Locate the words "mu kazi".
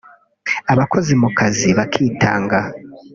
1.21-1.67